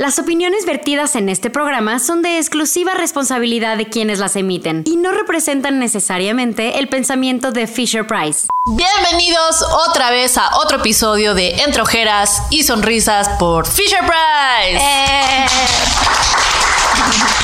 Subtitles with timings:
[0.00, 4.96] Las opiniones vertidas en este programa son de exclusiva responsabilidad de quienes las emiten y
[4.96, 8.46] no representan necesariamente el pensamiento de Fisher Price.
[8.66, 14.78] Bienvenidos otra vez a otro episodio de Entre Ojeras y Sonrisas por Fisher Price.
[14.80, 15.46] Eh.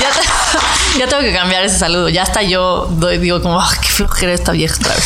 [0.01, 2.09] Ya, te- ya tengo que cambiar ese saludo.
[2.09, 5.05] Ya hasta yo doy- digo como, "Ah, qué flojera esta vieja otra vez.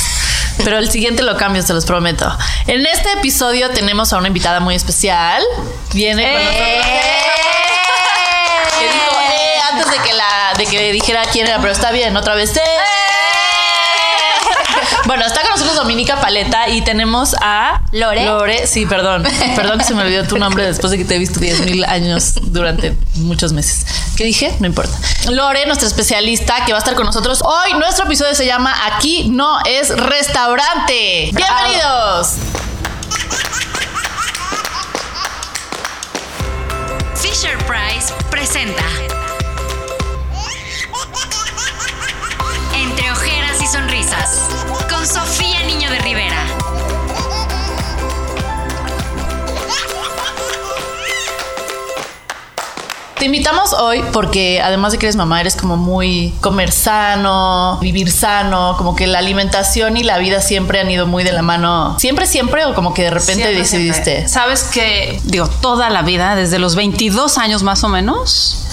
[0.65, 2.31] Pero el siguiente lo cambio, se los prometo.
[2.67, 5.43] En este episodio tenemos a una invitada muy especial.
[5.93, 6.87] Viene con nosotros.
[8.79, 12.17] Que dijo, eh, antes de que la, de que dijera quién era, pero está bien,
[12.17, 12.57] otra vez.
[12.57, 12.61] eh.
[15.09, 18.27] Bueno, está con nosotros Dominica Paleta y tenemos a Lore.
[18.27, 19.27] Lore, sí, perdón.
[19.57, 21.83] Perdón que se me olvidó tu nombre después de que te he visto 10 mil
[21.87, 23.87] años durante muchos meses.
[24.19, 24.55] ¿Qué dije?
[24.61, 24.95] No importa.
[25.31, 27.41] Lore, nuestra especialista que va a estar con nosotros.
[27.43, 31.31] Hoy nuestro episodio se llama Aquí no es restaurante.
[31.33, 32.35] Bienvenidos.
[37.15, 38.85] Fisher Price presenta
[44.89, 46.43] con Sofía Niño de Rivera.
[53.19, 58.11] Te invitamos hoy porque además de que eres mamá, eres como muy comer sano, vivir
[58.11, 61.99] sano, como que la alimentación y la vida siempre han ido muy de la mano.
[61.99, 64.05] Siempre, siempre o como que de repente Siempre, decidiste.
[64.05, 64.29] siempre.
[64.29, 68.68] Sabes que, digo, toda la vida, desde los 22 años más o menos,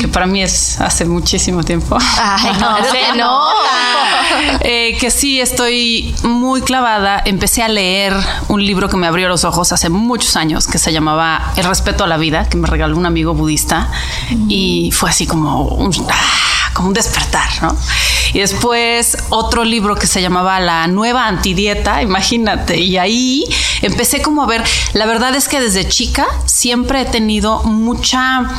[0.00, 1.96] que para mí es hace muchísimo tiempo.
[2.00, 2.78] Ay, no,
[3.16, 4.60] nota.
[4.60, 7.22] Eh, que sí, estoy muy clavada.
[7.24, 8.14] Empecé a leer
[8.48, 12.04] un libro que me abrió los ojos hace muchos años que se llamaba El respeto
[12.04, 13.90] a la vida, que me regaló un amigo budista.
[14.48, 17.76] Y fue así como un, ah, como un despertar, ¿no?
[18.32, 22.78] Y después otro libro que se llamaba La nueva antidieta, imagínate.
[22.78, 23.44] Y ahí
[23.82, 28.50] empecé como a ver, la verdad es que desde chica siempre he tenido mucha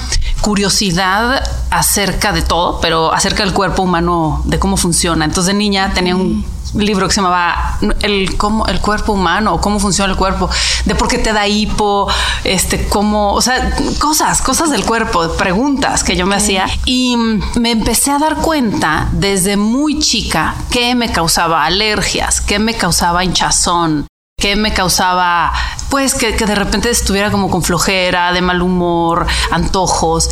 [0.47, 5.25] curiosidad acerca de todo, pero acerca del cuerpo humano, de cómo funciona.
[5.25, 9.59] Entonces de niña tenía un libro que se llamaba el cómo el cuerpo humano o
[9.59, 10.49] cómo funciona el cuerpo,
[10.85, 12.07] de por qué te da hipo,
[12.45, 16.65] este cómo, o sea, cosas, cosas del cuerpo, preguntas que yo me hacía.
[16.85, 22.57] Y mm, me empecé a dar cuenta desde muy chica que me causaba alergias, que
[22.57, 24.07] me causaba hinchazón,
[24.39, 25.51] que me causaba,
[25.89, 30.29] pues, que, que de repente estuviera como con flojera, de mal humor, antojos.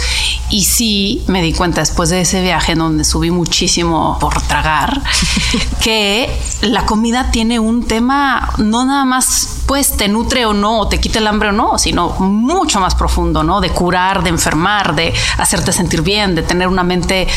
[0.49, 5.01] Y sí me di cuenta después de ese viaje en donde subí muchísimo por tragar,
[5.81, 6.29] que
[6.61, 10.99] la comida tiene un tema no nada más, pues, te nutre o no, o te
[10.99, 13.61] quita el hambre o no, sino mucho más profundo, ¿no?
[13.61, 17.27] De curar, de enfermar, de hacerte sentir bien, de tener una mente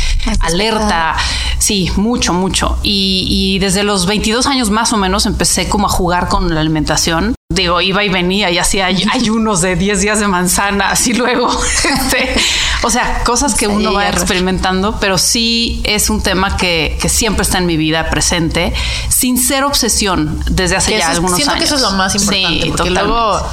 [0.40, 1.16] alerta.
[1.58, 2.78] Sí, mucho, mucho.
[2.82, 6.60] Y, y desde los 22 años más o menos empecé como a jugar con la
[6.60, 7.37] alimentación.
[7.50, 11.48] Digo, iba y venía y hacía ay- ayunos de 10 días de manzana, así luego.
[11.84, 12.36] este,
[12.82, 17.44] o sea, cosas que uno va experimentando, pero sí es un tema que, que siempre
[17.44, 18.74] está en mi vida presente,
[19.08, 21.60] sin ser obsesión desde hace ya es- algunos siento años.
[21.62, 22.48] que eso es lo más importante.
[22.64, 23.02] Sí, porque totalmente.
[23.08, 23.46] luego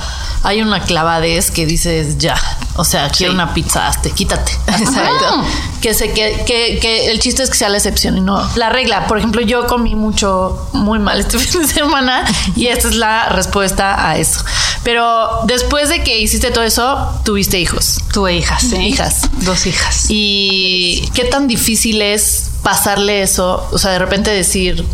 [0.45, 2.35] hay una clavadez que dices ya.
[2.77, 3.35] O sea, quiero Sí.
[3.35, 4.51] una pizza, hazte, quítate.
[4.67, 5.43] Exacto.
[5.81, 8.69] Que, se, que, que, que el chiste es que sea la excepción y no la
[8.69, 9.07] regla.
[9.07, 12.25] Por ejemplo, yo comí mucho, muy mal este fin de semana
[12.55, 14.43] y esta es la respuesta a eso.
[14.83, 17.99] Pero después de que hiciste todo eso, tuviste hijos.
[18.13, 18.75] Tuve hijas, sí.
[18.77, 19.21] Hijas.
[19.41, 20.05] Dos hijas.
[20.09, 23.67] ¿Y qué tan difícil es pasarle eso?
[23.71, 24.85] O sea, de repente decir,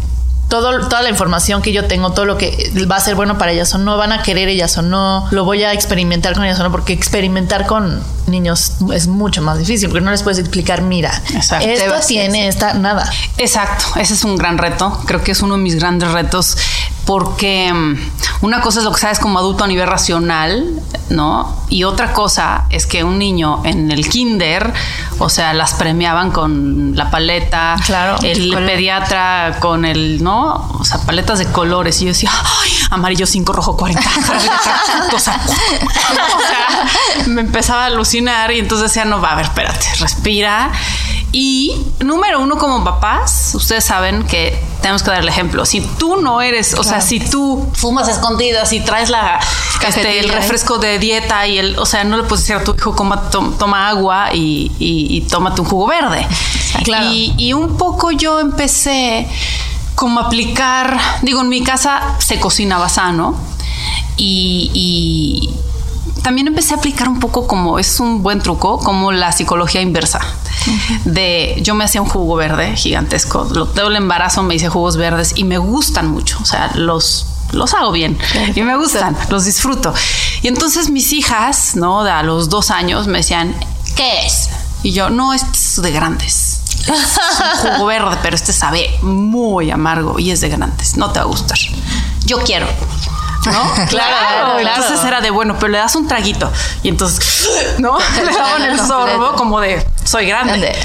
[0.51, 3.53] todo, toda la información que yo tengo, todo lo que va a ser bueno para
[3.53, 6.59] ellas o no, van a querer ellas o no, lo voy a experimentar con ellas
[6.59, 10.81] o no, porque experimentar con niños es mucho más difícil, porque no les puedes explicar,
[10.81, 11.65] mira, Exacto.
[11.65, 13.09] esto tiene esta, nada.
[13.37, 15.01] Exacto, ese es un gran reto.
[15.05, 16.57] Creo que es uno de mis grandes retos
[17.11, 20.65] porque mm, una cosa es lo que sabes como adulto a nivel racional,
[21.09, 21.61] ¿no?
[21.67, 24.71] Y otra cosa es que un niño en el kinder,
[25.19, 28.15] o sea, las premiaban con la paleta, Claro.
[28.23, 30.53] el pediatra con el, ¿no?
[30.79, 32.01] O sea, paletas de colores.
[32.01, 34.09] Y yo decía, ay, amarillo 5, rojo 40.
[35.13, 39.47] o sea, o sea, me empezaba a alucinar y entonces decía, no, va, a ver,
[39.47, 40.71] espérate, respira.
[41.33, 45.65] Y número uno, como papás, ustedes saben que tenemos que dar el ejemplo.
[45.65, 49.39] Si tú no eres, o sea, si tú fumas escondidas y traes la,
[49.87, 52.75] este, el refresco de dieta y el, o sea, no le puedes decir a tu
[52.75, 56.27] hijo, coma, to- toma agua y, y, y tómate un jugo verde.
[56.83, 57.07] Claro.
[57.11, 59.25] Y, y un poco yo empecé
[59.95, 63.35] como a aplicar, digo, en mi casa se cocinaba sano
[64.17, 65.49] y, y
[66.23, 70.19] también empecé a aplicar un poco como es un buen truco, como la psicología inversa.
[71.05, 74.97] De yo me hacía un jugo verde gigantesco, lo, todo el embarazo me hice jugos
[74.97, 78.17] verdes y me gustan mucho, o sea, los los hago bien
[78.55, 79.93] y me gustan, los disfruto.
[80.41, 82.03] Y entonces mis hijas, ¿no?
[82.03, 83.53] De a los dos años me decían,
[83.95, 84.49] ¿qué es?
[84.83, 86.61] Y yo, no, este es de grandes.
[86.81, 90.97] Es un jugo verde, pero este sabe muy amargo y es de grandes.
[90.97, 91.59] No te va a gustar.
[92.25, 92.67] Yo quiero.
[93.45, 93.73] ¿No?
[93.89, 94.59] Claro, claro.
[94.59, 96.51] Entonces era de bueno, pero le das un traguito.
[96.83, 97.49] Y entonces,
[97.79, 97.97] ¿no?
[98.25, 100.75] Le daban el sorbo como de soy grande.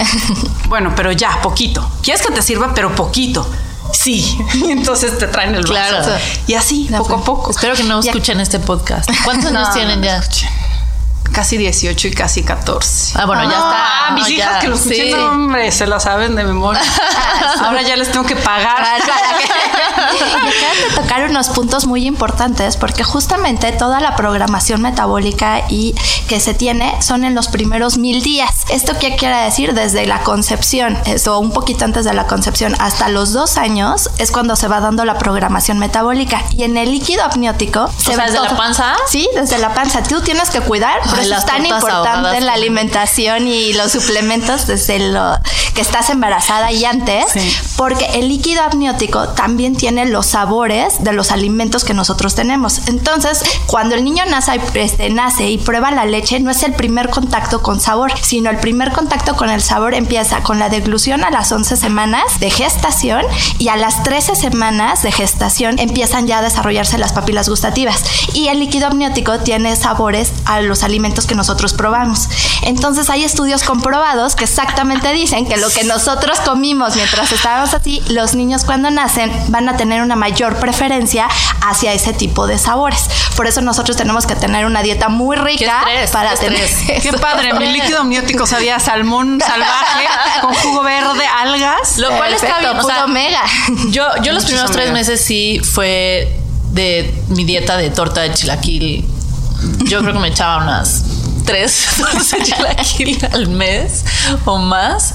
[0.68, 1.88] Bueno, pero ya, poquito.
[2.02, 3.46] Quieres que te sirva, pero poquito.
[3.92, 4.38] Sí.
[4.54, 5.72] Y entonces te traen el vaso.
[5.72, 6.06] Claro.
[6.46, 7.50] Y así, poco a poco.
[7.50, 9.08] Espero que no escuchen este podcast.
[9.24, 10.16] ¿Cuántos años No, tienen no ya?
[10.18, 10.48] escuchen.
[11.32, 13.18] Casi 18 y casi 14.
[13.18, 14.08] Ah, bueno, ya está.
[14.08, 15.12] Ah, mis hijas ya, que lo escuchen, sí.
[15.12, 16.80] hombre, se la saben de memoria.
[17.60, 18.98] Ahora ya les tengo que pagar.
[18.98, 25.94] Y acabas de tocar unos puntos muy importantes porque justamente toda la programación metabólica y
[26.28, 28.64] que se tiene son en los primeros mil días.
[28.68, 29.74] ¿Esto qué quiere decir?
[29.74, 34.30] Desde la concepción, eso un poquito antes de la concepción, hasta los dos años es
[34.30, 36.42] cuando se va dando la programación metabólica.
[36.56, 38.58] Y en el líquido amniótico se sea, ve ¿desde la todo.
[38.58, 38.94] panza?
[39.08, 40.02] Sí, desde la panza.
[40.02, 44.66] Tú tienes que cuidar, por eso es tan importante ahogadas la alimentación y los suplementos
[44.66, 45.36] desde lo
[45.74, 47.56] que estás embarazada y antes, Sí.
[47.76, 52.86] porque el líquido amniótico también tiene los sabores de los alimentos que nosotros tenemos.
[52.88, 57.10] Entonces, cuando el niño nace, este, nace y prueba la leche, no es el primer
[57.10, 61.30] contacto con sabor, sino el primer contacto con el sabor empieza con la deglución a
[61.30, 63.24] las 11 semanas de gestación
[63.58, 68.02] y a las 13 semanas de gestación empiezan ya a desarrollarse las papilas gustativas.
[68.34, 72.28] Y el líquido amniótico tiene sabores a los alimentos que nosotros probamos.
[72.62, 78.02] Entonces hay estudios comprobados que exactamente dicen que lo que nosotros comimos mientras estábamos así,
[78.08, 81.28] los niños cuando nacen van a tener una mayor preferencia
[81.62, 83.08] hacia ese tipo de sabores.
[83.36, 87.02] Por eso nosotros tenemos que tener una dieta muy rica estrés, para qué tener estrés.
[87.02, 90.06] Qué padre, mi líquido amniótico sabía salmón salvaje
[90.40, 91.98] con jugo verde, algas.
[91.98, 92.84] Lo cual está Perfecto, bien.
[92.84, 93.42] O sea, puro omega.
[93.90, 96.40] Yo, yo los primeros tres meses sí fue
[96.72, 99.04] de mi dieta de torta de chilaquil.
[99.88, 101.04] Yo creo que me echaba unas
[101.44, 104.04] tres tortas de chilaquil al mes
[104.44, 105.14] o más.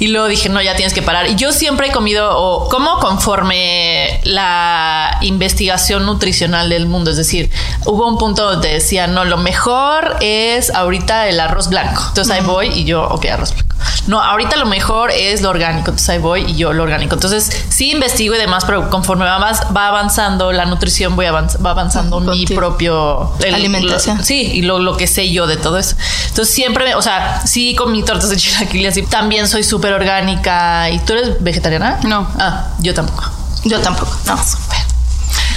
[0.00, 1.28] Y luego dije, no, ya tienes que parar.
[1.28, 7.10] Y yo siempre he comido, o como conforme la investigación nutricional del mundo.
[7.10, 7.50] Es decir,
[7.86, 12.02] hubo un punto donde decía, no, lo mejor es ahorita el arroz blanco.
[12.08, 13.67] Entonces ahí voy y yo, ok, arroz blanco.
[14.08, 15.90] No, ahorita lo mejor es lo orgánico.
[15.90, 17.14] Entonces ahí voy y yo lo orgánico.
[17.14, 21.64] Entonces sí investigo y demás, pero conforme va, más- va avanzando la nutrición, voy avanz-
[21.64, 24.18] va avanzando mi propio el- Alimentación.
[24.18, 25.94] lo- sí, y lo, lo que sé yo de todo eso.
[26.28, 29.02] Entonces siempre, me- o sea, sí comí tortas de chilaquil y así.
[29.02, 30.90] También soy súper orgánica.
[30.90, 32.00] ¿Y tú eres vegetariana?
[32.04, 32.28] No.
[32.38, 33.24] Ah, yo tampoco.
[33.64, 34.12] Yo tampoco.
[34.26, 34.36] No.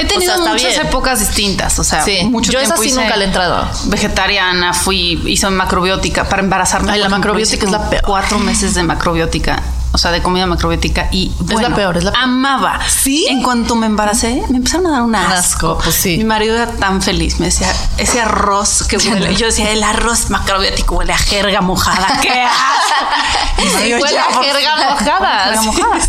[0.02, 0.88] He tenido O sea, está muchas bien.
[0.88, 2.24] épocas distintas, o sea, Sí.
[2.26, 3.68] mucho Yo esa sí hice nunca le he entrado.
[3.86, 6.92] Vegetariana, fui, hice macrobiótica para embarazarme.
[6.92, 8.02] Ay, la ejemplo, macrobiótica es la peor.
[8.04, 9.62] Cuatro meses de macrobiótica,
[9.94, 12.24] o sea, de comida macrobiótica y bueno, la peor, es la peor.
[12.24, 12.80] amaba.
[12.88, 13.28] ¿Sí?
[13.30, 15.34] En cuanto me embaracé, me empezaron a dar un asco.
[15.74, 16.18] asco, pues sí.
[16.18, 19.36] Mi marido era tan feliz, me decía, ese arroz que huele.
[19.36, 22.20] Yo decía, el arroz macrobiótico huele a jerga mojada.
[22.22, 23.66] ¡Qué asco!
[23.84, 25.64] Huele "Ya, a jerga favor".
[25.66, 26.00] mojada.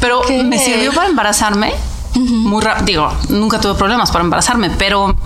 [0.00, 1.74] Pero me sirvió para embarazarme.
[2.44, 2.84] Muy rápido.
[2.84, 5.16] Digo, nunca tuve problemas para embarazarme, pero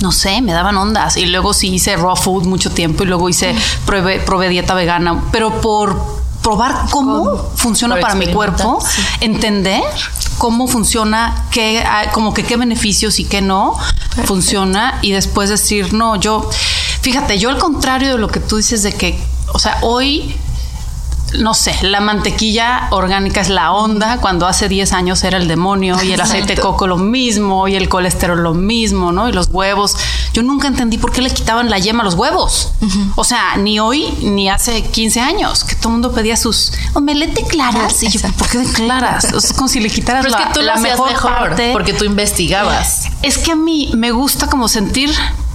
[0.00, 1.16] no sé, me daban ondas.
[1.16, 3.54] Y luego sí hice raw food mucho tiempo y luego hice,
[3.86, 9.02] probé, probé dieta vegana, pero por probar cómo funciona para mi cuerpo, sí.
[9.20, 9.82] entender
[10.38, 13.76] cómo funciona, qué, como que qué beneficios y qué no
[14.24, 16.48] funciona y después decir, no, yo,
[17.02, 20.34] fíjate, yo al contrario de lo que tú dices de que, o sea, hoy
[21.38, 25.96] no sé, la mantequilla orgánica es la onda, cuando hace 10 años era el demonio
[26.02, 29.28] y el aceite de coco lo mismo y el colesterol lo mismo, ¿no?
[29.28, 29.96] Y los huevos.
[30.32, 32.72] Yo nunca entendí por qué le quitaban la yema a los huevos.
[33.16, 37.46] O sea, ni hoy ni hace 15 años, que todo el mundo pedía sus omelette
[37.48, 38.02] claras.
[38.02, 39.24] Y yo, ¿por qué de claras?
[39.32, 41.30] O sea, es como si le quitaras Pero es la, que tú la mejor, mejor,
[41.32, 41.70] parte.
[41.72, 43.06] porque tú investigabas.
[43.22, 45.10] Es que a mí me gusta como sentir,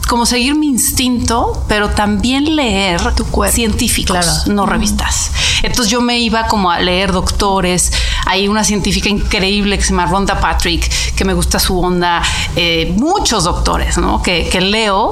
[0.08, 3.56] como seguir mi instinto, pero también leer Tu cuerpo.
[3.56, 4.54] científicos, Claro.
[4.54, 5.32] no revistas.
[5.66, 7.92] Entonces yo me iba como a leer doctores.
[8.28, 12.22] Hay una científica increíble que se llama Rhonda Patrick, que me gusta su onda.
[12.56, 14.22] eh, muchos doctores, ¿no?
[14.22, 15.12] Que, que leo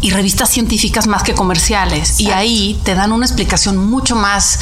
[0.00, 2.20] y revistas científicas más que comerciales.
[2.20, 4.58] Y ahí te dan una explicación mucho más.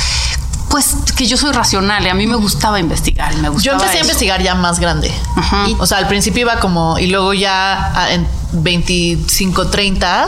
[0.68, 3.32] Pues que yo soy racional y a mí me gustaba investigar.
[3.62, 5.10] Yo empecé a investigar ya más grande.
[5.66, 10.26] Y, o sea, al principio iba como, y luego ya en 25, 30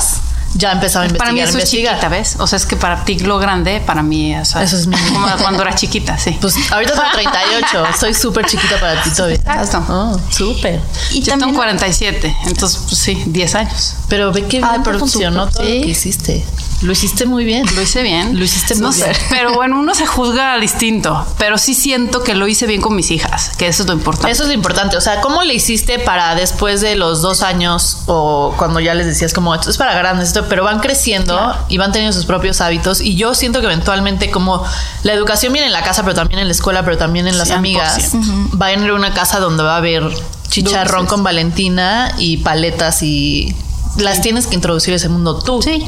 [0.60, 1.18] ya empezaba a investigar.
[1.18, 1.94] Para mí eso es investigar.
[1.94, 2.36] chiquita, ¿ves?
[2.38, 4.96] O sea, es que para ti lo grande, para mí o sea, Eso es mi-
[5.12, 6.36] como cuando era chiquita, sí.
[6.40, 9.36] Pues ahorita tengo 38, soy súper chiquita para ti todavía.
[9.36, 9.82] Exacto.
[9.88, 10.80] Oh, súper.
[11.10, 13.94] Y Yo también tengo 47, entonces pues sí, 10 años.
[14.08, 15.78] Pero ve que bien Ah, pero funcionó súper, todo sí.
[15.78, 16.44] lo que hiciste.
[16.82, 17.64] Lo hiciste muy bien.
[17.74, 18.38] Lo hice bien.
[18.38, 19.14] Lo hiciste muy no bien.
[19.14, 21.26] Sé, pero bueno, uno se juzga distinto.
[21.38, 24.30] Pero sí siento que lo hice bien con mis hijas, que eso es lo importante.
[24.30, 24.96] Eso es lo importante.
[24.96, 29.06] O sea, ¿cómo le hiciste para después de los dos años o cuando ya les
[29.06, 32.60] decías como esto es para grandes, esto, pero van creciendo y van teniendo sus propios
[32.60, 33.00] hábitos?
[33.00, 34.64] Y yo siento que eventualmente, como
[35.02, 37.50] la educación viene en la casa, pero también en la escuela, pero también en las
[37.50, 37.54] 100%.
[37.54, 38.12] amigas,
[38.60, 40.02] va a ir una casa donde va a haber
[40.48, 41.10] chicharrón Dulces.
[41.10, 43.54] con Valentina y paletas y
[43.98, 45.62] las tienes que introducir a ese mundo tú.
[45.62, 45.86] Sí.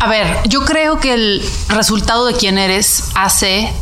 [0.00, 3.72] A ver, yo creo que el resultado de quién eres hace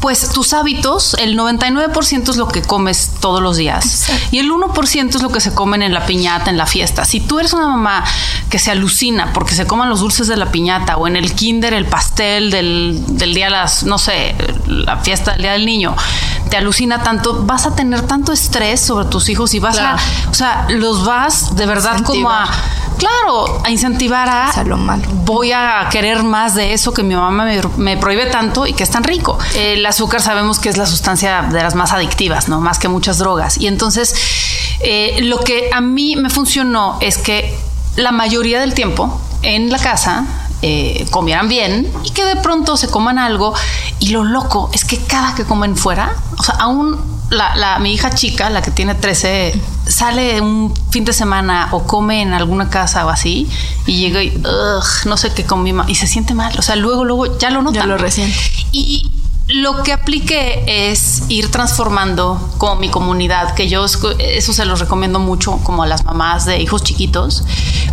[0.00, 5.14] pues tus hábitos, el 99% es lo que comes todos los días y el 1%
[5.14, 7.04] es lo que se comen en la piñata, en la fiesta.
[7.04, 8.04] Si tú eres una mamá
[8.50, 11.72] que se alucina porque se coman los dulces de la piñata o en el kinder
[11.74, 14.34] el pastel del, del día las, no sé,
[14.66, 15.94] la fiesta del día del niño,
[16.50, 19.98] te alucina tanto, vas a tener tanto estrés sobre tus hijos y vas Claro.
[19.98, 22.48] a, o sea, los vas de verdad como a,
[22.98, 25.04] claro, a incentivar a lo malo.
[25.24, 28.82] voy a querer más de eso que mi mamá me, me prohíbe tanto y que
[28.82, 29.38] es tan rico.
[29.54, 32.60] El azúcar sabemos que es la sustancia de las más adictivas, ¿no?
[32.60, 33.58] Más que muchas drogas.
[33.58, 34.14] Y entonces,
[34.80, 37.56] eh, lo que a mí me funcionó es que
[37.96, 40.26] la mayoría del tiempo en la casa
[40.62, 43.54] eh, comieran bien y que de pronto se coman algo.
[43.98, 47.92] Y lo loco es que cada que comen fuera, o sea, aún la, la- mi
[47.92, 52.70] hija chica, la que tiene 13, sale un fin de semana o come en alguna
[52.70, 53.48] casa o así
[53.86, 56.54] y llega y "Ugh, no sé qué comí ma-", y se siente mal.
[56.58, 57.80] O sea, luego, luego ya lo nota.
[57.80, 58.36] Ya lo resiente.
[58.72, 59.10] Y
[59.48, 65.18] lo que apliqué es ir transformando como mi comunidad, que yo eso se los recomiendo
[65.18, 67.44] mucho como a las mamás de hijos chiquitos.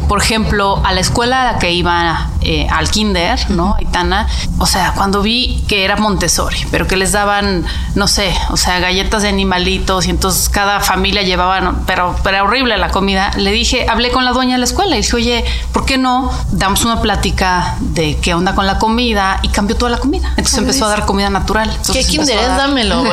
[0.07, 3.75] Por ejemplo, a la escuela a la que iba eh, al kinder, ¿no?
[3.75, 4.27] Aitana,
[4.59, 7.65] o sea, cuando vi que era Montessori, pero que les daban,
[7.95, 12.37] no sé, o sea, galletas de animalitos y entonces cada familia llevaba, no, pero, pero
[12.37, 15.15] era horrible la comida, le dije, hablé con la dueña de la escuela y dije,
[15.15, 19.39] oye, ¿por qué no damos una plática de qué onda con la comida?
[19.43, 20.29] Y cambió toda la comida.
[20.29, 21.40] Entonces empezó a dar comida natural.
[21.75, 22.57] Entonces ¿Qué kinder a es?
[22.57, 23.03] Dámelo,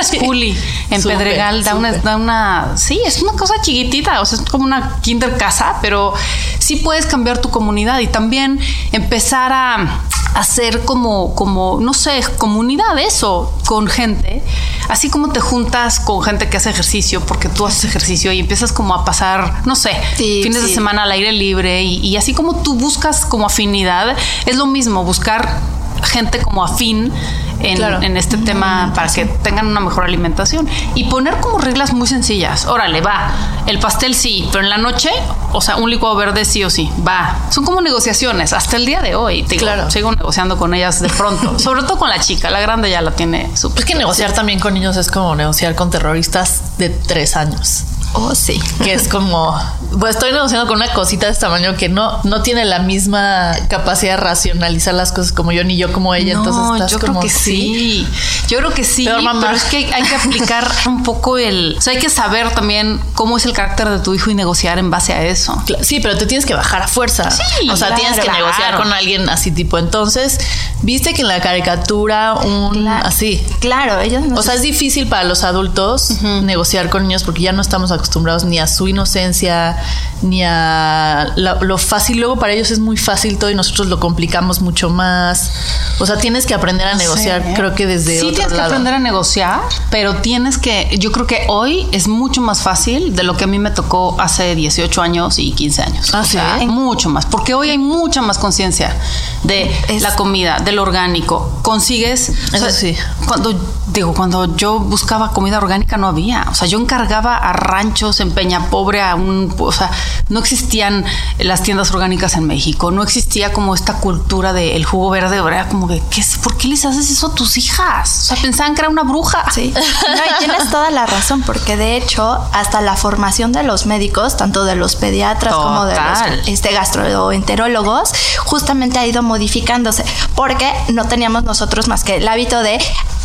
[0.00, 0.56] es Puli,
[0.90, 2.72] en Pedregal, da una, da una.
[2.76, 6.14] Sí, es una cosa chiquitita, o sea, es como una kinder casa, pero
[6.58, 8.60] sí puedes cambiar tu comunidad y también
[8.92, 10.00] empezar a
[10.36, 14.42] hacer como, como, no sé, comunidad, eso, con gente.
[14.88, 18.72] Así como te juntas con gente que hace ejercicio, porque tú haces ejercicio y empiezas
[18.72, 22.34] como a pasar, no sé, Sí, fines de semana al aire libre y, y así
[22.34, 25.60] como tú buscas como afinidad, es lo mismo, buscar
[26.04, 27.12] gente como afín
[27.60, 28.02] en, Claro.
[28.02, 32.66] en este tema para que tengan una mejor alimentación y poner como reglas muy sencillas.
[32.66, 33.30] Órale, va.
[33.66, 35.10] El pastel sí, pero en la noche,
[35.52, 37.36] o sea, un licuado verde sí o sí, va.
[37.50, 39.42] Son como negociaciones hasta el día de hoy.
[39.42, 39.90] te digo, Claro.
[39.90, 43.12] Sigo negociando con ellas de pronto, sobre todo con la chica, la grande ya la
[43.12, 43.80] tiene súper.
[43.80, 47.84] Es que negociar también con niños es como negociar con terroristas de tres años.
[48.18, 48.58] Oh, sí.
[48.82, 49.54] que es como,
[50.00, 53.52] pues estoy negociando con una cosita de este tamaño que no, no tiene la misma
[53.68, 56.32] capacidad de racionalizar las cosas como yo ni yo como ella.
[56.32, 58.08] entonces estás yo como, creo que sí.
[58.48, 59.06] Yo creo que sí.
[59.06, 59.40] Mamá.
[59.40, 61.76] Pero es que hay, que aplicar un poco el.
[61.76, 64.78] O sea, hay que saber también cómo es el carácter de tu hijo y negociar
[64.78, 65.62] en base a eso.
[65.82, 67.30] Sí, pero te tienes que bajar a fuerza.
[67.30, 68.46] Sí, o sea, claro, tienes que claro.
[68.46, 69.78] negociar con alguien así tipo.
[69.78, 70.38] Entonces,
[70.82, 73.44] viste que en la caricatura un así.
[73.60, 77.52] Claro, ellos no O sea, es difícil para los adultos negociar con niños porque ya
[77.52, 78.05] no estamos acostumbrados
[78.44, 79.76] ni a su inocencia,
[80.22, 82.18] ni a la- lo fácil.
[82.18, 85.50] Luego para ellos es muy fácil todo y nosotros lo complicamos mucho más.
[85.98, 87.54] O sea, tienes que aprender a negociar, sé, ¿eh?
[87.54, 88.68] creo que desde sí otro tienes que lado.
[88.70, 89.60] aprender a negociar,
[89.90, 93.46] pero tienes que, yo creo que hoy es mucho más fácil de lo que a
[93.46, 96.10] mí me tocó hace 18 años y 15 años.
[96.14, 96.32] Ah, O ¿sí?
[96.32, 98.94] sea, mucho más, porque hoy hay mucha más conciencia
[99.42, 101.58] de Es- la comida, del orgánico.
[101.62, 102.96] Consigues, o Eso sea, sí.
[103.26, 103.54] cuando
[103.88, 107.52] digo, cuando yo buscaba comida orgánica no había, o sea, yo encargaba a
[107.86, 109.90] ranchos en Peña Pobre a un, o sea,
[110.28, 111.04] no existían
[111.38, 115.86] las tiendas orgánicas en México, no existía como esta cultura del jugo verde, era como
[115.86, 116.38] que, ¿qué es?
[116.38, 118.22] ¿por qué les haces eso a tus hijas?
[118.22, 119.44] O sea, pensaban que era una bruja.
[119.52, 123.86] Sí, no, y tienes toda la razón, porque de hecho, hasta la formación de los
[123.86, 128.12] médicos, tanto de los pediatras como de los este, gastroenterólogos,
[128.44, 132.80] justamente ha ido modificándose, porque no teníamos nosotros más que el hábito de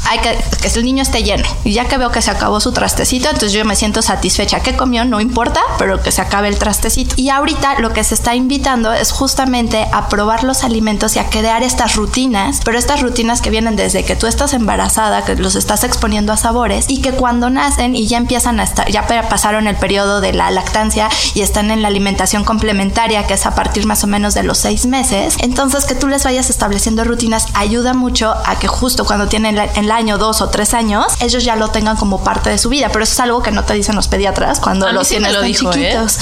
[0.09, 1.47] hay que, que el niño esté lleno.
[1.63, 4.59] Y ya que veo que se acabó su trastecito, entonces yo me siento satisfecha.
[4.61, 5.05] ¿Qué comió?
[5.05, 7.15] No importa, pero que se acabe el trastecito.
[7.17, 11.29] Y ahorita lo que se está invitando es justamente a probar los alimentos y a
[11.29, 15.55] crear estas rutinas, pero estas rutinas que vienen desde que tú estás embarazada, que los
[15.55, 19.67] estás exponiendo a sabores y que cuando nacen y ya empiezan a estar, ya pasaron
[19.67, 23.85] el periodo de la lactancia y están en la alimentación complementaria, que es a partir
[23.85, 27.93] más o menos de los seis meses, entonces que tú les vayas estableciendo rutinas ayuda
[27.93, 31.55] mucho a que justo cuando tienen la- el año dos o tres años, ellos ya
[31.55, 33.95] lo tengan como parte de su vida, pero eso es algo que no te dicen
[33.95, 35.73] los pediatras cuando A los sí tienes lo tan dijo, ¿eh?
[35.73, 36.17] chiquitos.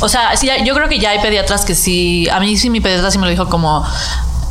[0.00, 2.28] O sea, sí, yo creo que ya hay pediatras que sí.
[2.28, 3.84] A mí sí, mi pediatra sí me lo dijo como.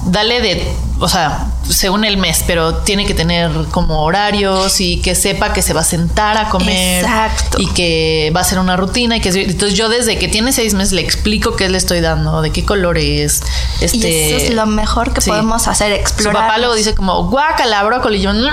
[0.05, 0.75] Dale de.
[0.99, 5.61] O sea, según el mes, pero tiene que tener como horarios y que sepa que
[5.61, 7.03] se va a sentar a comer.
[7.03, 7.57] Exacto.
[7.59, 9.17] Y que va a ser una rutina.
[9.17, 12.41] y que Entonces, yo desde que tiene seis meses le explico qué le estoy dando,
[12.41, 13.41] de qué color es.
[13.81, 15.29] Este, y eso es lo mejor que sí.
[15.29, 16.43] podemos hacer, explorar.
[16.43, 18.19] Su papá luego dice como, guácala, brócoli.
[18.19, 18.47] Y yo, no.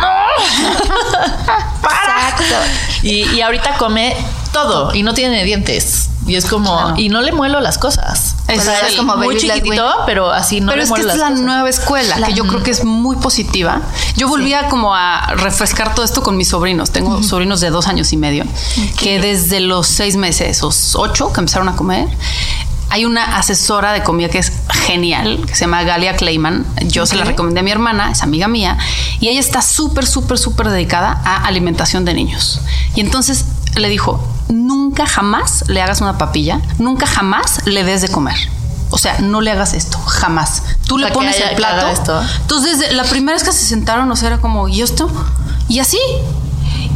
[1.82, 2.28] ¡Para!
[2.30, 2.54] Exacto.
[3.02, 4.16] Y, y ahorita come
[4.52, 6.09] todo y no tiene dientes.
[6.25, 8.37] Y es como, y no le muelo las cosas.
[8.47, 11.12] Es, O sea, es como muy chiquitito, pero así no Pero le es que muelo
[11.12, 11.44] esta es las la cosas.
[11.47, 13.80] nueva escuela, La- que yo creo que es muy positiva.
[14.16, 16.90] Yo volvía como a refrescar todo esto con mis sobrinos.
[16.92, 18.44] Tengo sobrinos de dos años y medio,
[19.00, 22.06] que desde los seis meses, o ocho, que empezaron a comer,
[22.90, 24.52] hay una asesora de comida que es
[24.87, 26.64] genial, que se llama Galia Clayman.
[26.87, 28.78] Yo se la recomendé a mi hermana, es amiga mía,
[29.18, 32.61] y ella está súper, súper, súper dedicada a alimentación de niños.
[32.94, 38.08] Y entonces le dijo, nunca jamás le hagas una papilla, nunca jamás le des de
[38.08, 38.37] comer.
[38.90, 40.62] O sea, no le hagas esto, jamás.
[40.87, 41.87] Tú O le sea, pones el plato.
[41.88, 42.20] esto.
[42.42, 45.08] Entonces, la primera vez que se sentaron, o sea, era como, ¿y esto?
[45.68, 45.99] Y así.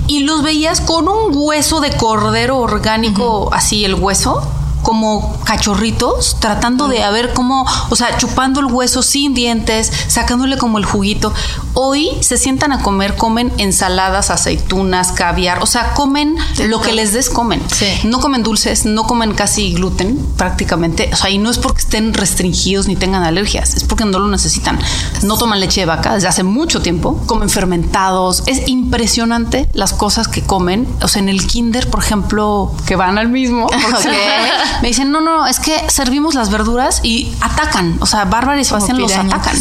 [0.07, 4.47] Y los veías con un hueso de cordero orgánico, así el hueso,
[4.87, 10.59] como cachorritos, tratando de a ver cómo, o sea, chupando el hueso sin dientes, sacándole
[10.59, 11.35] como el juguito.
[11.75, 16.37] Hoy se sientan a comer, comen ensaladas, aceitunas, caviar, o sea, comen
[16.69, 17.61] lo que les des, comen.
[17.67, 17.87] Sí.
[18.05, 21.11] No comen dulces, no comen casi gluten prácticamente.
[21.13, 24.29] O sea, y no es porque estén restringidos ni tengan alergias, es porque no lo
[24.29, 24.79] necesitan.
[25.25, 28.45] No toman leche de vaca desde hace mucho tiempo, comen fermentados.
[28.47, 30.87] Es impresionante las cosas que comen.
[31.03, 34.17] O sea, en el kinder, por ejemplo, que van al mismo, porque
[34.83, 37.97] me dicen, no, no, es que servimos las verduras y atacan.
[38.01, 39.57] O sea, Bárbara y Sebastián los atacan.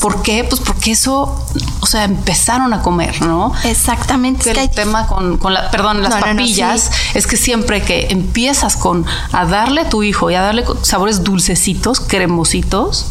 [0.00, 0.44] ¿Por qué?
[0.44, 1.44] Pues porque eso,
[1.80, 3.52] o sea, empezaron a comer, ¿no?
[3.64, 4.44] Exactamente.
[4.44, 6.90] que Es que el hay- tema con, con la, perdón, las No, no, no, papillas
[6.92, 7.18] sí.
[7.18, 11.22] es que siempre que empiezas con a darle a tu hijo y a darle sabores
[11.24, 13.06] dulcecitos, cremositos,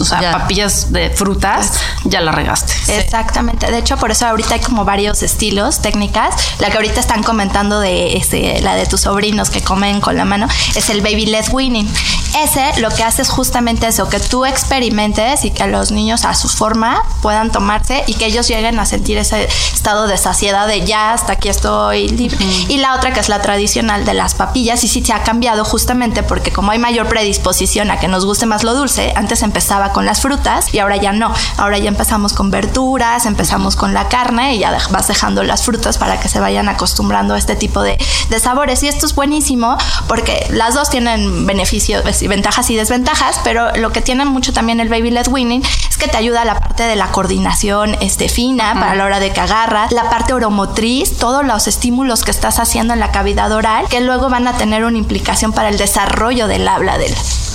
[0.00, 0.32] o sea, Ya.
[0.32, 1.72] papillas de frutas,
[2.04, 2.72] ya la regaste.
[2.98, 3.70] Exactamente.
[3.70, 6.34] De hecho, por eso ahorita hay como varios estilos, técnicas.
[6.58, 10.24] La que ahorita están comentando de este, la de tus sobrinos que comen con la
[10.24, 11.88] mano, es el baby led weaning.
[12.36, 16.34] Ese lo que hace es justamente eso, que tú experimentes y que los niños a
[16.34, 20.84] su forma puedan tomarse y que ellos lleguen a sentir ese estado de saciedad de
[20.84, 22.44] ya hasta aquí estoy libre.
[22.68, 25.64] Y la otra que es la tradicional de las papillas y sí se ha cambiado
[25.64, 29.92] justamente porque como hay mayor predisposición a que nos guste más lo dulce, antes empezaba
[29.92, 31.32] con las frutas y ahora ya no.
[31.56, 35.98] Ahora ya empezamos con verduras, empezamos con la carne y ya vas dejando las frutas
[35.98, 38.82] para que se vayan acostumbrando a este tipo de, de sabores.
[38.82, 43.70] Y esto es buenísimo porque las dos tienen beneficios, pues, y ventajas y desventajas, pero
[43.76, 46.58] lo que tiene mucho también el baby led weaning es que te ayuda a la
[46.58, 51.16] parte de la coordinación este, fina para la hora de que agarras, la parte oromotriz,
[51.16, 54.84] todos los estímulos que estás haciendo en la cavidad oral que luego van a tener
[54.84, 57.14] una implicación para el desarrollo del habla del,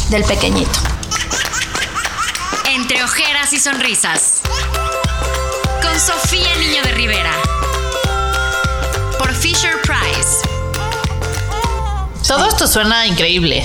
[0.09, 0.79] del pequeñito.
[2.73, 4.41] Entre ojeras y sonrisas.
[5.81, 7.33] Con Sofía Niño de Rivera.
[9.17, 10.47] Por Fisher Price.
[12.25, 13.63] Todo esto suena increíble.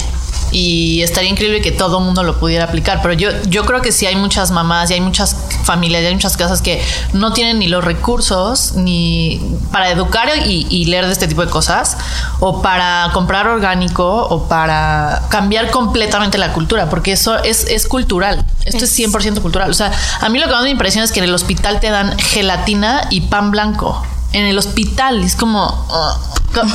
[0.50, 3.00] Y estaría increíble que todo el mundo lo pudiera aplicar.
[3.02, 6.14] Pero yo, yo creo que sí hay muchas mamás y hay muchas familias y hay
[6.14, 6.82] muchas casas que
[7.12, 9.40] no tienen ni los recursos ni
[9.72, 11.96] para educar y, y leer de este tipo de cosas,
[12.40, 18.44] o para comprar orgánico, o para cambiar completamente la cultura, porque eso es, es cultural.
[18.64, 19.70] Esto es 100% cultural.
[19.70, 21.90] O sea, a mí lo que más me impresiona es que en el hospital te
[21.90, 24.02] dan gelatina y pan blanco.
[24.33, 25.87] En el hospital es como,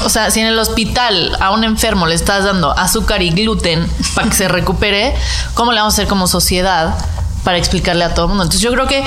[0.06, 3.88] o sea, si en el hospital a un enfermo le estás dando azúcar y gluten
[4.16, 5.16] para que se recupere,
[5.54, 6.96] ¿cómo le vamos a hacer como sociedad
[7.44, 8.44] para explicarle a todo el mundo?
[8.44, 9.04] Entonces yo creo que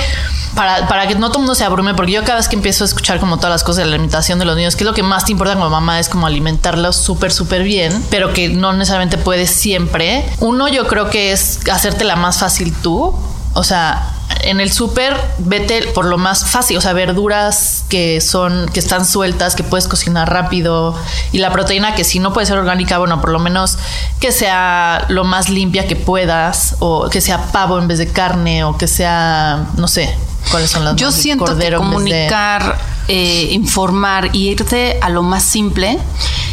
[0.55, 2.83] para, para que no todo el mundo se abrume, porque yo cada vez que empiezo
[2.83, 4.93] a escuchar como todas las cosas de la alimentación de los niños, que es lo
[4.93, 8.73] que más te importa como mamá, es como alimentarlos súper, súper bien, pero que no
[8.73, 10.25] necesariamente puedes siempre.
[10.39, 13.13] Uno yo creo que es hacértela más fácil tú,
[13.53, 14.13] o sea,
[14.49, 19.05] en el súper vete por lo más fácil, o sea, verduras que son que están
[19.05, 20.95] sueltas, que puedes cocinar rápido
[21.31, 23.77] y la proteína que si no puede ser orgánica, bueno, por lo menos
[24.19, 28.63] que sea lo más limpia que puedas o que sea pavo en vez de carne
[28.63, 30.15] o que sea, no sé,
[30.51, 35.09] cuáles son las Yo más- siento que vez de- comunicar, eh, informar y irte a
[35.09, 35.99] lo más simple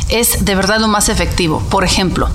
[0.09, 1.61] es de verdad lo más efectivo.
[1.71, 2.29] Por ejemplo,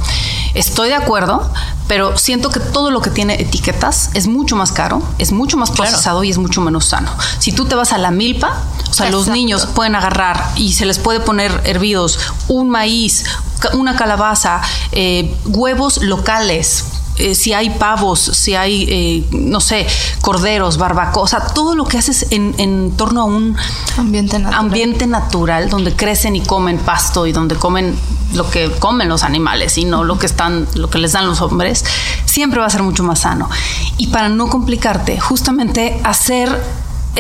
[0.53, 1.49] estoy de acuerdo,
[1.88, 5.71] pero siento que todo lo que tiene etiquetas es mucho más caro, es mucho más
[5.71, 7.12] procesado y es mucho menos sano.
[7.39, 10.86] Si tú te vas a la milpa, o sea, los niños pueden agarrar y se
[10.86, 13.25] les puede poner hervidos un maíz,
[13.73, 16.86] una calabaza, eh, huevos locales,
[17.19, 19.86] eh, si hay pavos, si hay, eh, no sé,
[20.21, 23.55] corderos, barbacoa, o sea, todo lo que haces en, en torno a un
[23.97, 24.60] Ambiente natural.
[24.60, 27.95] ambiente natural donde crecen y comen pasto y donde comen
[28.34, 31.41] lo que comen los animales y no lo que están, lo que les dan los
[31.41, 31.84] hombres,
[32.25, 33.49] siempre va a ser mucho más sano.
[33.97, 36.49] Y para no complicarte, justamente hacer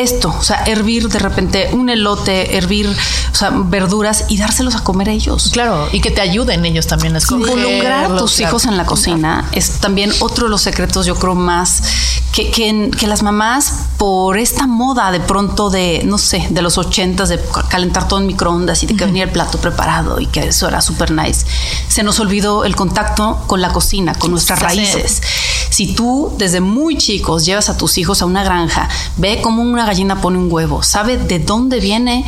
[0.01, 2.87] esto, o sea, hervir de repente un elote, hervir,
[3.31, 5.49] o sea, verduras y dárselos a comer ellos.
[5.51, 7.57] Claro, y que te ayuden ellos también a escoger.
[7.57, 11.35] Involucrar a tus hijos en la cocina es también otro de los secretos, yo creo,
[11.35, 11.83] más
[12.31, 16.77] que, que, que las mamás, por esta moda de pronto de, no sé, de los
[16.77, 20.47] ochentas, de calentar todo en microondas y de que venía el plato preparado y que
[20.47, 21.45] eso era súper nice,
[21.87, 25.21] se nos olvidó el contacto con la cocina, con nuestras raíces.
[25.69, 29.85] Si tú desde muy chicos llevas a tus hijos a una granja, ve cómo una
[29.85, 32.25] gallina pone un huevo, sabe de dónde viene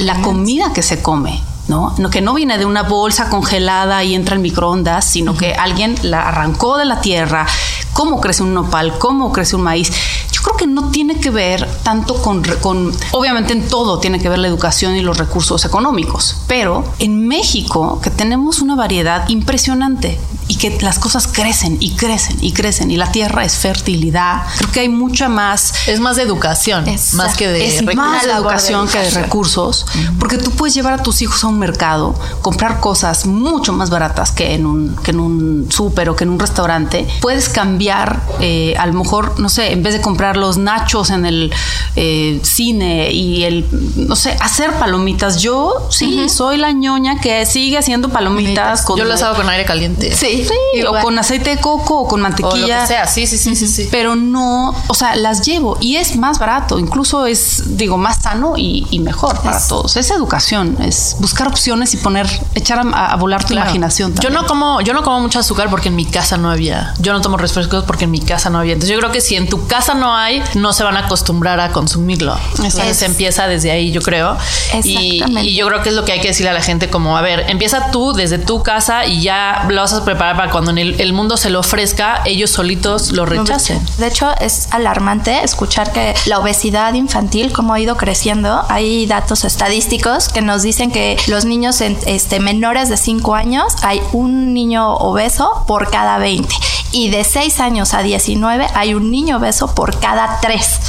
[0.00, 1.42] la comida que se come.
[1.68, 1.94] ¿no?
[1.98, 5.96] No, que no viene de una bolsa congelada y entra en microondas, sino que alguien
[6.02, 7.46] la arrancó de la tierra,
[7.92, 9.90] cómo crece un nopal, cómo crece un maíz.
[10.30, 14.28] Yo creo que no tiene que ver tanto con, con, obviamente en todo tiene que
[14.28, 20.20] ver la educación y los recursos económicos, pero en México que tenemos una variedad impresionante
[20.56, 24.72] y que las cosas crecen y crecen y crecen y la tierra es fertilidad, creo
[24.72, 27.16] que hay mucha más Es más de educación, Exacto.
[27.16, 29.86] más que de es más de labor de educación que de recursos,
[30.18, 34.30] porque tú puedes llevar a tus hijos a un mercado, comprar cosas mucho más baratas
[34.32, 37.06] que en un, que en un súper o que en un restaurante.
[37.20, 41.26] Puedes cambiar, eh, a lo mejor, no sé, en vez de comprar los nachos en
[41.26, 41.52] el
[41.96, 43.66] eh, cine y el,
[43.96, 45.42] no sé, hacer palomitas.
[45.42, 48.82] Yo sí, soy la ñoña que sigue haciendo palomitas.
[48.82, 50.14] Con Yo las hago con aire caliente.
[50.14, 53.26] Sí, Sí, o con aceite de coco o con O mantequilla lo que sea, sí,
[53.26, 53.88] sí, sí, sí, sí.
[53.90, 58.54] pero no, o sea, las llevo y es más barato, incluso es, digo, más sano
[58.56, 59.96] y, y mejor para todos.
[59.96, 63.66] Es educación, es buscar opciones y poner, echar a, a volar tu Claro.
[63.66, 64.14] imaginación.
[64.16, 66.94] Yo no como, yo no como mucho azúcar porque en mi casa no había.
[66.98, 68.72] Yo no tomo refrescos porque en mi casa no había.
[68.74, 71.60] Entonces yo creo que si en tu casa no hay, no se van a acostumbrar
[71.60, 72.36] a consumirlo.
[72.56, 74.36] Entonces Es- se empieza desde ahí, yo creo.
[74.84, 77.16] Y, y yo creo que es lo que hay que decirle a la gente como,
[77.16, 80.70] a ver, empieza tú desde tu casa y ya lo vas a preparar para cuando
[80.70, 83.84] en el, el mundo se lo ofrezca, ellos solitos lo rechacen.
[83.98, 89.44] De hecho, es alarmante escuchar que la obesidad infantil, como ha ido creciendo, hay datos
[89.44, 94.52] estadísticos que nos dicen que los niños en- este, menores de 5 años hay un
[94.54, 96.54] niño obeso por cada 20
[96.92, 100.80] y de 6 años a 19 hay un niño obeso por cada 3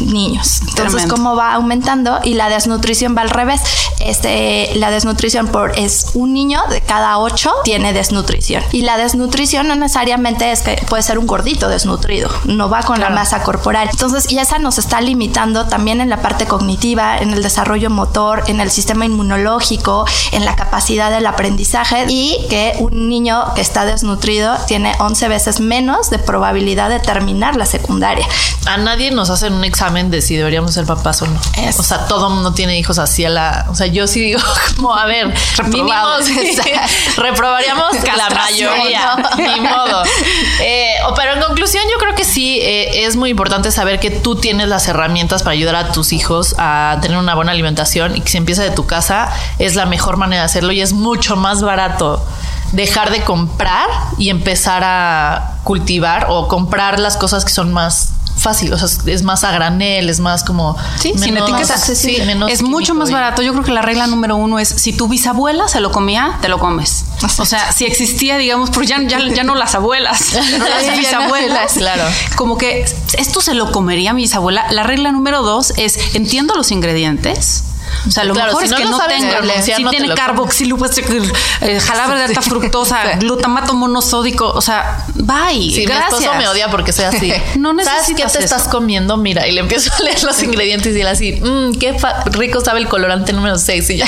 [0.00, 0.60] niños.
[0.60, 1.14] Entonces, Tremendo.
[1.14, 3.60] cómo va aumentando y la desnutrición va al revés.
[4.00, 8.62] Este, la desnutrición por es un niño de cada ocho tiene desnutrición.
[8.72, 13.00] Y la desnutrición no necesariamente es que puede ser un gordito desnutrido, no va con
[13.00, 13.88] la masa corporal.
[13.90, 18.44] Entonces, y esa nos está limitando también en la parte cognitiva, en el desarrollo motor,
[18.46, 23.84] en el sistema inmunológico, en la capacidad del aprendizaje y que un niño que está
[23.84, 28.26] desnutrido tiene 11 veces menos de probabilidad de terminar la secundaria.
[28.66, 31.40] A nadie nos hacen un examen de si deberíamos ser papás o no.
[31.58, 33.66] Es- O sea, todo mundo tiene hijos así a la.
[33.68, 34.40] O sea, yo sí digo,
[34.76, 35.26] como, a ver,
[35.64, 36.24] mínimo Reprobados.
[36.26, 36.56] sí,
[37.16, 39.16] reprobaríamos la mayoría.
[39.36, 40.02] Ni modo.
[40.60, 44.36] Eh, pero en conclusión, yo creo que sí eh, es muy importante saber que tú
[44.36, 48.30] tienes las herramientas para ayudar a tus hijos a tener una buena alimentación y que
[48.30, 51.62] si empieza de tu casa es la mejor manera de hacerlo y es mucho más
[51.62, 52.24] barato
[52.72, 58.82] dejar de comprar y empezar a cultivar o comprar las cosas que son más fáciles,
[58.82, 61.80] o sea, es más a granel, es más como Sí, sin menos- etiquetas.
[61.98, 63.42] sí, menos es mucho más barato.
[63.42, 66.48] Yo creo que la regla número uno es si tu bisabuela se lo comía, te
[66.48, 67.04] lo comes.
[67.38, 70.92] O sea, si existía, digamos, pues ya, ya, ya no las abuelas, pero las Ya
[70.92, 71.72] no bisabuelas.
[71.74, 72.04] Claro.
[72.36, 72.84] Como que
[73.18, 74.66] esto se lo comería mi bisabuela.
[74.70, 77.64] La regla número dos es entiendo los ingredientes.
[78.06, 80.14] O sea, lo Claro, mejor si es no que no tenga, si no te tiene
[80.14, 80.86] carboxilupo,
[81.60, 86.10] eh, jalabe de alta fructosa, glutamato monosódico, o sea, bye, Sí, gracias.
[86.12, 87.32] mi esposo me odia porque soy así.
[87.56, 88.56] No ¿Sabes qué necesitas te eso.
[88.56, 89.16] estás comiendo?
[89.16, 91.96] Mira, y le empiezo a leer los ingredientes y él así, mmm, qué
[92.32, 93.90] rico sabe el colorante número 6.
[93.90, 94.04] Y no.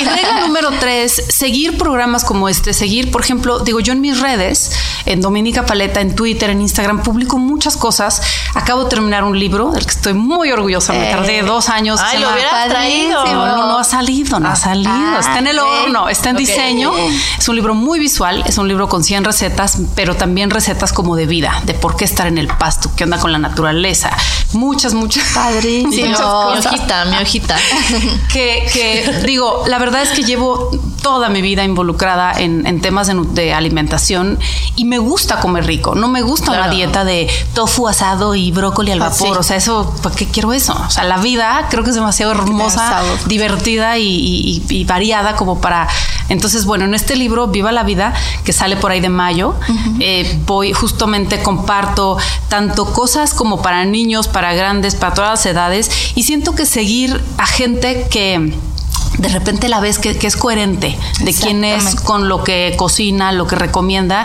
[0.00, 4.20] Y regla número tres, seguir programas como este, seguir, por ejemplo, digo yo en mis
[4.20, 4.72] redes,
[5.06, 8.20] en Dominica Paleta, en Twitter, en Instagram, publico muchas cosas.
[8.54, 11.12] Acabo de terminar un libro del que estoy muy orgullosa, me Eh.
[11.12, 12.00] tardé dos años.
[12.02, 13.17] Ay, lo hubieras traído.
[13.24, 14.90] No, no, ha salido, no ha salido.
[14.92, 16.92] ah, está en el horno, está en diseño.
[17.38, 21.16] Es un libro muy visual, es un libro con 100 recetas, pero también recetas como
[21.16, 24.10] de vida, de por qué estar en el pasto, qué onda con la naturaleza.
[24.52, 25.24] Muchas, muchas.
[25.34, 25.90] Padrísimo.
[25.90, 26.66] Mi, Muchas mi cosas.
[26.66, 27.56] hojita, mi hojita.
[28.32, 30.70] que, que, digo, la verdad es que llevo
[31.08, 34.38] toda mi vida involucrada en, en temas de, alimentación
[34.76, 35.94] y me gusta comer rico.
[35.94, 39.28] No me gusta una dieta de tofu asado y brócoli al Ah, vapor.
[39.28, 39.32] sí.
[39.38, 40.74] O sea, eso, ¿para qué quiero eso?
[40.86, 45.62] O sea, la vida creo que es demasiado hermosa, divertida y, y- y variada como
[45.62, 45.88] para.
[46.28, 48.12] Entonces, bueno, en este libro, Viva la Vida,
[48.44, 49.54] que sale por ahí de mayo,
[50.00, 52.18] eh, voy justamente comparto
[52.48, 57.18] tanto cosas como para niños, para grandes, para todas las edades, y siento que seguir
[57.38, 58.52] a gente que
[59.18, 63.32] de repente la ves que, que es coherente de quién es con lo que cocina,
[63.32, 64.24] lo que recomienda.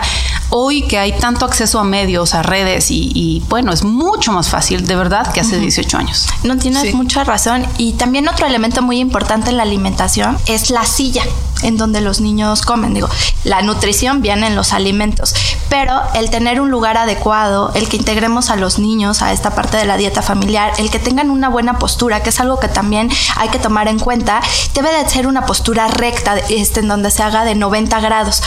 [0.50, 4.48] Hoy que hay tanto acceso a medios, a redes y, y, bueno, es mucho más
[4.48, 6.28] fácil de verdad que hace 18 años.
[6.42, 6.92] No tienes Sí.
[6.94, 7.66] mucha razón.
[7.78, 11.22] Y también otro elemento muy importante en la alimentación es la silla
[11.62, 12.92] en donde los niños comen.
[12.92, 13.08] Digo,
[13.44, 15.34] la nutrición viene en los alimentos,
[15.70, 19.78] pero el tener un lugar adecuado, el que integremos a los niños a esta parte
[19.78, 23.10] de la dieta familiar, el que tengan una buena postura, que es algo que también
[23.36, 24.42] hay que tomar en cuenta,
[24.74, 28.42] debe de ser una postura recta, este, en donde se haga de 90 grados.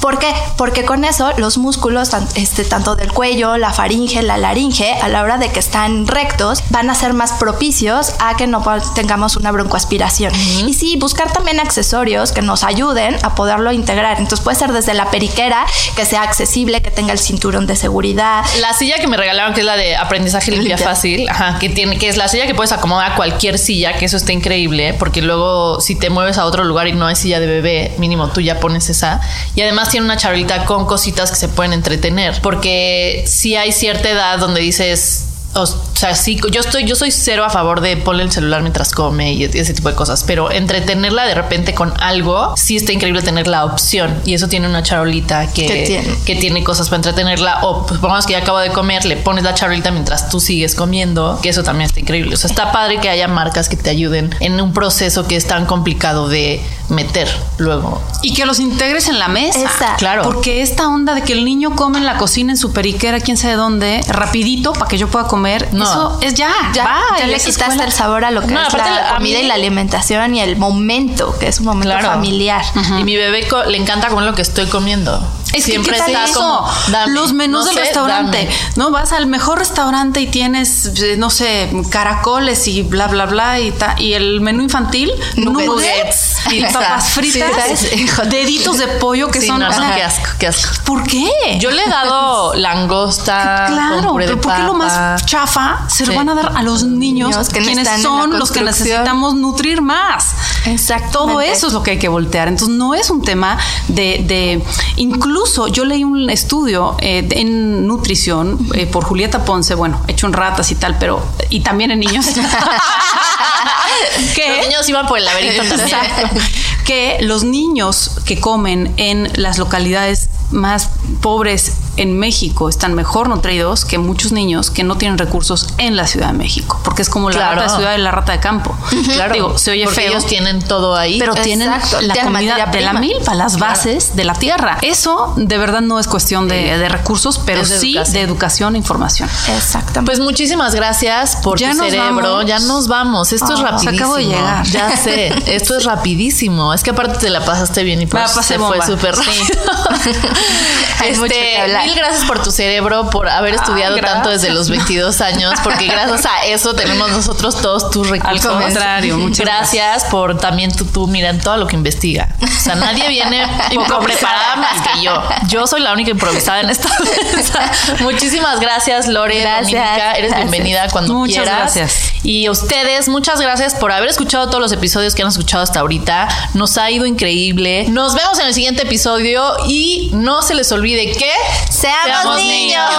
[0.00, 0.32] ¿Por qué?
[0.56, 5.22] Porque con eso los músculos, este, tanto del cuello, la faringe, la laringe, a la
[5.22, 9.52] hora de que están rectos, van a ser más propicios a que no tengamos una
[9.52, 10.32] broncoaspiración.
[10.66, 14.18] Y sí, buscar también accesorios que nos ayuden a poderlo integrar.
[14.18, 18.44] Entonces puede ser desde la periquera, que sea accesible, que tenga el cinturón de seguridad.
[18.60, 20.86] La silla que me regalaron, que es la de aprendizaje limpia Limpia.
[20.86, 24.06] fácil, ajá, que tiene, que es la silla que puedes acomodar a cualquier silla, que
[24.06, 27.38] eso está increíble, porque luego si te mueves a otro lugar y no hay silla
[27.40, 29.20] de bebé, mínimo tú ya pones esa.
[29.54, 34.08] Y además tiene una charolita con cositas que se pueden entretener, porque si hay cierta
[34.10, 38.24] edad donde dices, o sea, sí, yo estoy, yo soy cero a favor de ponerle
[38.24, 42.54] el celular mientras come y ese tipo de cosas, pero entretenerla de repente con algo,
[42.56, 44.14] sí está increíble tener la opción.
[44.24, 46.14] Y eso tiene una charolita que, ¿Qué tiene?
[46.24, 49.42] que tiene cosas para entretenerla o pues pongamos que ya acabo de comer, le pones
[49.42, 52.34] la charolita mientras tú sigues comiendo, que eso también está increíble.
[52.34, 55.46] O sea, está padre que haya marcas que te ayuden en un proceso que es
[55.46, 58.00] tan complicado de meter luego.
[58.22, 59.96] Y que los integres en la mesa.
[59.98, 60.22] Claro.
[60.22, 63.36] Porque esta onda de que el niño come en la cocina, en su periquera, quién
[63.36, 65.39] sabe dónde, rapidito para que yo pueda comer,
[65.72, 65.84] No.
[65.84, 66.52] eso es ya.
[66.74, 69.38] Ya, va, ya le quitaste escuela- el sabor a lo que No, es la comida
[69.38, 72.08] mí- y la alimentación y el momento, que es un momento Claro.
[72.10, 72.62] familiar.
[72.98, 75.20] Y mi bebé le encanta comer lo que estoy comiendo.
[75.52, 76.34] Es que Siempre ¿qué tal eso?
[76.40, 78.56] como, dame, los menús no del sé, restaurante, dame.
[78.76, 78.90] ¿no?
[78.90, 83.72] Vas al mejor restaurante y tienes, eh, no sé, caracoles y bla, bla, bla, y,
[83.72, 85.66] ta- y el menú infantil, Nuggets.
[85.66, 89.60] nuggets y papas fritas, Sí, deditos de pollo que Sí, son...
[89.60, 90.72] no, o no, sea, qué asco, qué asco.
[90.84, 91.28] ¿Por qué?
[91.58, 95.80] Yo le he dado langosta con Claro, puré de pero ¿por qué lo más chafa
[95.88, 99.34] se lo van a dar a los niños, Niños que quienes son los que necesitamos
[99.34, 100.26] nutrir más?
[100.66, 101.12] Exactamente.
[101.12, 102.46] Todo eso es lo que hay que voltear.
[102.48, 103.58] Entonces, no es un tema
[103.88, 104.22] de.
[104.26, 104.62] de-
[104.96, 105.39] incluso
[105.72, 110.70] yo leí un estudio eh, en nutrición eh, por Julieta Ponce, bueno, hecho en ratas
[110.70, 111.22] y tal, pero.
[111.48, 112.26] y también en niños.
[114.34, 115.80] que, Los niños iban por el laberinto también.
[115.80, 116.40] Exacto.
[116.84, 123.84] que los niños que comen en las localidades más pobres en México están mejor nutridos
[123.84, 127.28] que muchos niños que no tienen recursos en la Ciudad de México, porque es como
[127.30, 127.56] la Claro.
[127.60, 128.74] rata de ciudad y la rata de campo.
[129.14, 129.34] Claro.
[129.34, 130.10] Digo, se oye porque feo.
[130.12, 131.18] ellos tienen todo ahí.
[131.18, 131.80] pero tienen la
[132.14, 133.72] tienen comida de la milpa, las Claro.
[133.72, 134.78] bases de la tierra.
[134.82, 138.12] Eso de verdad no es cuestión de, de recursos, pero de sí educación.
[138.14, 139.28] de educación e información.
[139.56, 140.02] Exactamente.
[140.10, 142.06] Pues muchísimas gracias por Ya tu nos cerebro.
[142.34, 142.46] vamos.
[142.46, 143.32] Ya nos vamos.
[143.32, 143.96] Esto es rapidísimo.
[143.96, 144.66] acabo de llegar.
[144.66, 145.28] Ya sé.
[145.54, 146.72] Esto es rapidísimo.
[146.72, 148.76] Es que aparte te la pasaste bien y por Me la pasé se bomba.
[148.76, 149.30] fue súper Sí.
[151.08, 151.84] mucho que este, hablar.
[151.86, 154.42] mil gracias por tu cerebro, por haber estudiado Ay, tanto gracias.
[154.42, 158.46] desde los 22 años, porque gracias a eso tenemos nosotros todos tus recursos.
[158.46, 162.28] Al contrario, muchas gracias por también tú, tú, mira, en todo lo que investiga.
[162.42, 165.22] O sea, nadie viene poco preparada más que yo.
[165.48, 166.88] Yo soy la única improvisada en esta
[167.34, 167.70] mesa.
[168.00, 170.12] Muchísimas gracias, Lore, Gracias, Dominica.
[170.12, 170.50] Eres gracias.
[170.50, 171.56] bienvenida cuando Muchas quieras.
[171.74, 172.12] gracias.
[172.22, 176.28] Y ustedes, muchas gracias por haber escuchado todos los episodios que han escuchado hasta ahorita.
[176.54, 177.86] Nos ha ido increíble.
[177.88, 181.32] Nos vemos en el siguiente episodio y no se les olvide que
[181.70, 182.90] seamos, niños.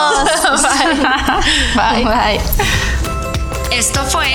[1.75, 2.03] Bye.
[2.03, 2.41] Bye.
[3.71, 4.27] Esto fue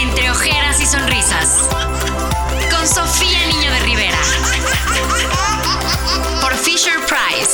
[0.00, 1.60] Entre ojeras y sonrisas
[2.70, 4.18] con Sofía Niño de Rivera
[6.40, 7.47] por Fisher Price.